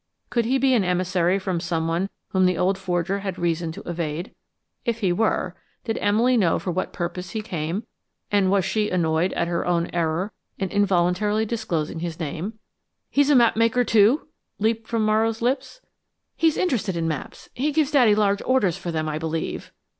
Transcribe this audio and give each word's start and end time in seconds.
Could 0.31 0.45
he 0.45 0.57
be 0.57 0.73
an 0.73 0.83
emissary 0.83 1.37
from 1.37 1.59
some 1.59 1.87
one 1.87 2.09
whom 2.29 2.47
the 2.47 2.57
old 2.57 2.75
forger 2.79 3.19
had 3.19 3.37
reason 3.37 3.71
to 3.73 3.87
evade? 3.87 4.33
If 4.83 5.01
he 5.01 5.13
were, 5.13 5.55
did 5.83 5.99
Emily 6.01 6.37
know 6.37 6.57
for 6.57 6.71
what 6.71 6.91
purpose 6.91 7.29
he 7.29 7.43
came, 7.43 7.85
and 8.31 8.49
was 8.49 8.65
she 8.65 8.89
annoyed 8.89 9.31
at 9.33 9.47
her 9.47 9.63
own 9.63 9.91
error 9.93 10.31
in 10.57 10.69
involuntarily 10.71 11.45
disclosing 11.45 11.99
his 11.99 12.19
name? 12.19 12.57
"He 13.11 13.21
is 13.21 13.29
a 13.29 13.35
map 13.35 13.55
maker, 13.55 13.83
too?" 13.83 14.27
leaped 14.57 14.87
from 14.87 15.05
Morrow's 15.05 15.39
lips. 15.43 15.81
"He 16.35 16.47
is 16.47 16.57
interested 16.57 16.97
in 16.97 17.07
maps 17.07 17.49
he 17.53 17.71
gives 17.71 17.91
Daddy 17.91 18.15
large 18.15 18.41
orders 18.41 18.77
for 18.77 18.91
them, 18.91 19.07
I 19.07 19.19
believe." 19.19 19.71